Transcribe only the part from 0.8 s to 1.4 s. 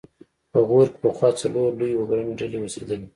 کې پخوا